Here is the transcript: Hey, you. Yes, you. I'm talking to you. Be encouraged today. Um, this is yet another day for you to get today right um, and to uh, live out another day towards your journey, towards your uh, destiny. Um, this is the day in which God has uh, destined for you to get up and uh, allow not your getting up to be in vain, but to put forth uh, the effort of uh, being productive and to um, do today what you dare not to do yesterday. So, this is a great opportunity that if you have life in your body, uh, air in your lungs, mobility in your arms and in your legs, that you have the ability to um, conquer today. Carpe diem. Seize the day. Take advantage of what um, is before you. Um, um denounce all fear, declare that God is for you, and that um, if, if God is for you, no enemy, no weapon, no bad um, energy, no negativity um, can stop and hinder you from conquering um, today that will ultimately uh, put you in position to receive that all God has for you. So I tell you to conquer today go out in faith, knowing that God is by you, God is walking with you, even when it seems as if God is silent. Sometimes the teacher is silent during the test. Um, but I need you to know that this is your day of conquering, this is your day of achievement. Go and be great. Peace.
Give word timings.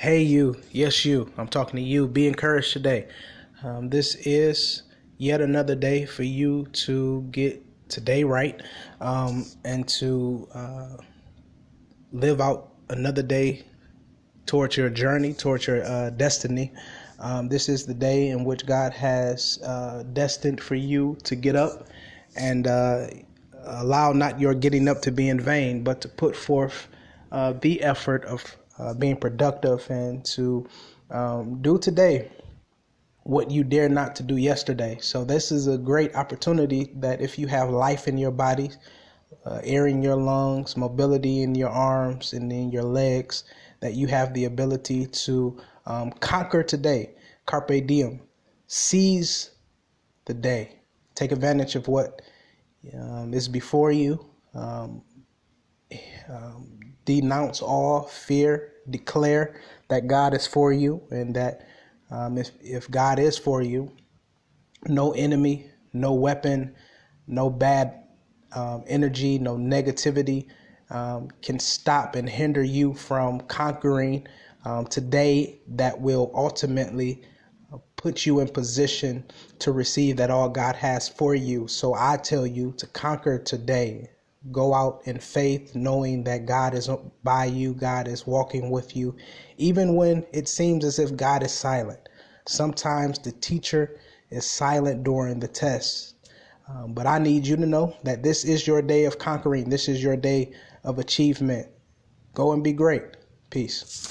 Hey, 0.00 0.22
you. 0.22 0.54
Yes, 0.70 1.04
you. 1.04 1.32
I'm 1.36 1.48
talking 1.48 1.74
to 1.74 1.82
you. 1.82 2.06
Be 2.06 2.28
encouraged 2.28 2.72
today. 2.72 3.08
Um, 3.64 3.88
this 3.88 4.14
is 4.14 4.84
yet 5.16 5.40
another 5.40 5.74
day 5.74 6.06
for 6.06 6.22
you 6.22 6.66
to 6.84 7.22
get 7.32 7.60
today 7.88 8.22
right 8.22 8.62
um, 9.00 9.44
and 9.64 9.88
to 9.88 10.46
uh, 10.54 10.98
live 12.12 12.40
out 12.40 12.74
another 12.90 13.24
day 13.24 13.66
towards 14.46 14.76
your 14.76 14.88
journey, 14.88 15.34
towards 15.34 15.66
your 15.66 15.82
uh, 15.82 16.10
destiny. 16.10 16.72
Um, 17.18 17.48
this 17.48 17.68
is 17.68 17.84
the 17.84 17.94
day 17.94 18.28
in 18.28 18.44
which 18.44 18.66
God 18.66 18.92
has 18.92 19.58
uh, 19.64 20.04
destined 20.12 20.60
for 20.60 20.76
you 20.76 21.18
to 21.24 21.34
get 21.34 21.56
up 21.56 21.88
and 22.36 22.68
uh, 22.68 23.08
allow 23.64 24.12
not 24.12 24.38
your 24.38 24.54
getting 24.54 24.86
up 24.86 25.02
to 25.02 25.10
be 25.10 25.28
in 25.28 25.40
vain, 25.40 25.82
but 25.82 26.00
to 26.02 26.08
put 26.08 26.36
forth 26.36 26.86
uh, 27.32 27.54
the 27.54 27.82
effort 27.82 28.24
of 28.26 28.56
uh, 28.78 28.94
being 28.94 29.16
productive 29.16 29.88
and 29.90 30.24
to 30.24 30.66
um, 31.10 31.60
do 31.62 31.78
today 31.78 32.30
what 33.24 33.50
you 33.50 33.62
dare 33.62 33.88
not 33.90 34.16
to 34.16 34.22
do 34.22 34.36
yesterday. 34.36 34.96
So, 35.00 35.24
this 35.24 35.52
is 35.52 35.66
a 35.66 35.76
great 35.76 36.14
opportunity 36.14 36.90
that 36.96 37.20
if 37.20 37.38
you 37.38 37.46
have 37.48 37.68
life 37.68 38.08
in 38.08 38.16
your 38.16 38.30
body, 38.30 38.70
uh, 39.44 39.60
air 39.62 39.86
in 39.86 40.02
your 40.02 40.16
lungs, 40.16 40.76
mobility 40.76 41.42
in 41.42 41.54
your 41.54 41.68
arms 41.68 42.32
and 42.32 42.50
in 42.50 42.70
your 42.70 42.84
legs, 42.84 43.44
that 43.80 43.94
you 43.94 44.06
have 44.06 44.32
the 44.32 44.46
ability 44.46 45.06
to 45.06 45.60
um, 45.86 46.10
conquer 46.10 46.62
today. 46.62 47.14
Carpe 47.46 47.86
diem. 47.86 48.20
Seize 48.66 49.50
the 50.24 50.34
day. 50.34 50.80
Take 51.14 51.32
advantage 51.32 51.74
of 51.74 51.88
what 51.88 52.22
um, 52.94 53.34
is 53.34 53.48
before 53.48 53.92
you. 53.92 54.24
Um, 54.54 55.02
um 56.30 56.77
denounce 57.08 57.62
all 57.62 58.02
fear, 58.02 58.74
declare 58.90 59.60
that 59.88 60.06
God 60.06 60.34
is 60.34 60.46
for 60.46 60.72
you, 60.72 61.02
and 61.10 61.34
that 61.34 61.66
um, 62.10 62.36
if, 62.36 62.50
if 62.60 62.90
God 62.90 63.18
is 63.18 63.38
for 63.38 63.62
you, 63.62 63.90
no 64.86 65.12
enemy, 65.12 65.70
no 65.94 66.12
weapon, 66.12 66.74
no 67.26 67.48
bad 67.50 68.04
um, 68.52 68.84
energy, 68.86 69.38
no 69.38 69.56
negativity 69.56 70.46
um, 70.90 71.28
can 71.42 71.58
stop 71.58 72.14
and 72.14 72.28
hinder 72.28 72.62
you 72.62 72.94
from 72.94 73.40
conquering 73.40 74.26
um, 74.64 74.86
today 74.86 75.60
that 75.68 75.98
will 76.00 76.30
ultimately 76.34 77.22
uh, 77.72 77.78
put 77.96 78.26
you 78.26 78.40
in 78.40 78.48
position 78.48 79.24
to 79.60 79.72
receive 79.72 80.16
that 80.18 80.30
all 80.30 80.48
God 80.50 80.76
has 80.76 81.08
for 81.08 81.34
you. 81.34 81.68
So 81.68 81.94
I 81.94 82.18
tell 82.18 82.46
you 82.46 82.74
to 82.78 82.86
conquer 82.88 83.38
today 83.38 84.10
go 84.52 84.74
out 84.74 85.02
in 85.04 85.18
faith, 85.18 85.74
knowing 85.74 86.24
that 86.24 86.46
God 86.46 86.74
is 86.74 86.88
by 87.24 87.46
you, 87.46 87.74
God 87.74 88.08
is 88.08 88.26
walking 88.26 88.70
with 88.70 88.96
you, 88.96 89.16
even 89.56 89.94
when 89.96 90.26
it 90.32 90.48
seems 90.48 90.84
as 90.84 90.98
if 90.98 91.16
God 91.16 91.42
is 91.42 91.52
silent. 91.52 92.08
Sometimes 92.46 93.18
the 93.18 93.32
teacher 93.32 93.98
is 94.30 94.46
silent 94.46 95.02
during 95.04 95.40
the 95.40 95.48
test. 95.48 96.14
Um, 96.68 96.92
but 96.92 97.06
I 97.06 97.18
need 97.18 97.46
you 97.46 97.56
to 97.56 97.66
know 97.66 97.94
that 98.04 98.22
this 98.22 98.44
is 98.44 98.66
your 98.66 98.82
day 98.82 99.04
of 99.04 99.18
conquering, 99.18 99.68
this 99.68 99.88
is 99.88 100.02
your 100.02 100.16
day 100.16 100.52
of 100.84 100.98
achievement. 100.98 101.68
Go 102.34 102.52
and 102.52 102.62
be 102.62 102.72
great. 102.72 103.16
Peace. 103.50 104.08